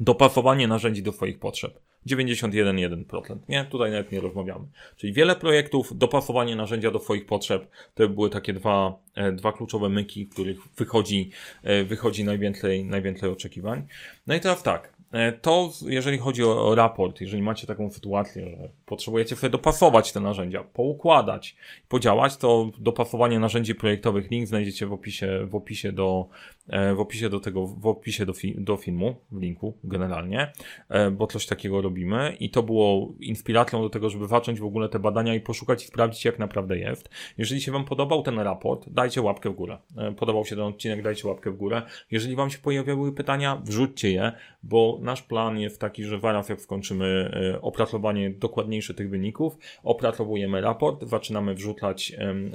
Dopasowanie 0.00 0.68
narzędzi 0.68 1.02
do 1.02 1.12
Twoich 1.12 1.38
potrzeb. 1.38 1.80
91,1%. 2.06 3.38
Nie, 3.48 3.64
tutaj 3.64 3.90
nawet 3.90 4.12
nie 4.12 4.20
rozmawiamy. 4.20 4.66
Czyli 4.96 5.12
wiele 5.12 5.36
projektów, 5.36 5.98
dopasowanie 5.98 6.56
narzędzia 6.56 6.90
do 6.90 6.98
Twoich 6.98 7.26
potrzeb. 7.26 7.70
To 7.94 8.08
były 8.08 8.30
takie 8.30 8.52
dwa, 8.52 8.98
e, 9.14 9.32
dwa 9.32 9.52
kluczowe 9.52 9.88
myki, 9.88 10.26
w 10.26 10.30
których 10.30 10.58
wychodzi, 10.76 11.30
e, 11.62 11.84
wychodzi 11.84 12.24
najwięcej, 12.24 12.84
najwięcej 12.84 13.30
oczekiwań. 13.30 13.86
No 14.26 14.34
i 14.34 14.40
teraz 14.40 14.62
tak. 14.62 14.93
E, 15.14 15.32
to, 15.32 15.70
jeżeli 15.86 16.18
chodzi 16.18 16.44
o, 16.44 16.74
raport, 16.74 17.20
jeżeli 17.20 17.42
macie 17.42 17.66
taką 17.66 17.90
sytuację, 17.90 18.50
że 18.50 18.68
potrzebujecie 18.86 19.36
sobie 19.36 19.50
dopasować 19.50 20.12
te 20.12 20.20
narzędzia, 20.20 20.64
poukładać, 20.64 21.56
podziałać, 21.88 22.36
to 22.36 22.70
dopasowanie 22.78 23.38
narzędzi 23.38 23.74
projektowych 23.74 24.30
link 24.30 24.46
znajdziecie 24.46 24.86
w 24.86 24.92
opisie, 24.92 25.46
w 25.46 25.54
opisie 25.54 25.92
do, 25.92 26.28
e, 26.68 26.94
w 26.94 27.00
opisie 27.00 27.28
do 27.28 27.40
tego, 27.40 27.66
w 27.66 27.86
opisie 27.86 28.26
do, 28.26 28.32
fi, 28.32 28.54
do 28.58 28.76
filmu, 28.76 29.16
w 29.32 29.40
linku 29.40 29.74
generalnie, 29.84 30.52
e, 30.88 31.10
bo 31.10 31.26
coś 31.26 31.46
takiego 31.46 31.82
robimy 31.82 32.36
i 32.40 32.50
to 32.50 32.62
było 32.62 33.12
inspiracją 33.20 33.82
do 33.82 33.90
tego, 33.90 34.10
żeby 34.10 34.26
zacząć 34.26 34.60
w 34.60 34.64
ogóle 34.64 34.88
te 34.88 34.98
badania 34.98 35.34
i 35.34 35.40
poszukać 35.40 35.84
i 35.84 35.86
sprawdzić, 35.86 36.24
jak 36.24 36.38
naprawdę 36.38 36.78
jest. 36.78 37.08
Jeżeli 37.38 37.60
się 37.60 37.72
Wam 37.72 37.84
podobał 37.84 38.22
ten 38.22 38.38
raport, 38.38 38.88
dajcie 38.88 39.22
łapkę 39.22 39.50
w 39.50 39.54
górę. 39.54 39.78
Podobał 40.16 40.44
się 40.44 40.56
ten 40.56 40.64
odcinek, 40.64 41.02
dajcie 41.02 41.28
łapkę 41.28 41.50
w 41.50 41.56
górę. 41.56 41.82
Jeżeli 42.10 42.36
Wam 42.36 42.50
się 42.50 42.58
pojawiały 42.58 43.12
pytania, 43.12 43.60
wrzućcie 43.64 44.12
je, 44.12 44.32
bo 44.62 44.98
nasz 45.04 45.22
plan 45.22 45.58
jest 45.58 45.80
taki, 45.80 46.04
że 46.04 46.20
zaraz 46.20 46.48
jak 46.48 46.60
skończymy 46.60 47.30
opracowanie 47.62 48.30
dokładniejsze 48.30 48.94
tych 48.94 49.10
wyników, 49.10 49.56
opracowujemy 49.82 50.60
raport, 50.60 51.04
zaczynamy 51.04 51.54
wrzucać, 51.54 52.12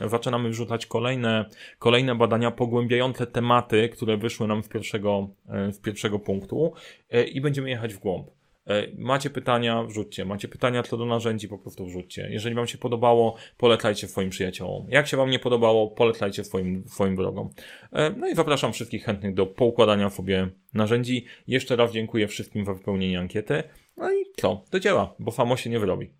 zaczynamy 0.07 0.49
wrzucać 0.49 0.85
kolejne, 0.85 1.45
kolejne 1.79 2.15
badania 2.15 2.51
pogłębiające 2.51 3.27
tematy, 3.27 3.89
które 3.89 4.17
wyszły 4.17 4.47
nam 4.47 4.63
z 4.63 4.67
pierwszego, 4.67 5.29
z 5.71 5.79
pierwszego 5.79 6.19
punktu 6.19 6.73
e, 7.09 7.23
i 7.23 7.41
będziemy 7.41 7.69
jechać 7.69 7.93
w 7.93 7.99
głąb. 7.99 8.38
E, 8.69 8.87
macie 8.97 9.29
pytania, 9.29 9.83
wrzućcie. 9.83 10.25
Macie 10.25 10.47
pytania 10.47 10.83
co 10.83 10.97
do 10.97 11.05
narzędzi, 11.05 11.47
po 11.47 11.57
prostu 11.57 11.85
wrzućcie. 11.85 12.27
Jeżeli 12.31 12.55
Wam 12.55 12.67
się 12.67 12.77
podobało, 12.77 13.35
polecajcie 13.57 14.07
swoim 14.07 14.29
przyjaciołom. 14.29 14.87
Jak 14.89 15.07
się 15.07 15.17
Wam 15.17 15.29
nie 15.29 15.39
podobało, 15.39 15.87
polecajcie 15.87 16.43
swoim, 16.43 16.83
swoim 16.87 17.15
wrogom. 17.15 17.49
E, 17.93 18.09
no 18.09 18.27
i 18.27 18.35
zapraszam 18.35 18.73
wszystkich 18.73 19.03
chętnych 19.03 19.33
do 19.33 19.45
poukładania 19.45 20.09
sobie 20.09 20.49
narzędzi. 20.73 21.25
Jeszcze 21.47 21.75
raz 21.75 21.91
dziękuję 21.91 22.27
wszystkim 22.27 22.65
za 22.65 22.73
wypełnienie 22.73 23.19
ankiety. 23.19 23.63
No 23.97 24.11
i 24.11 24.15
co? 24.35 24.63
Do 24.71 24.79
dzieła, 24.79 25.15
bo 25.19 25.31
famo 25.31 25.57
się 25.57 25.69
nie 25.69 25.79
wyrobi. 25.79 26.13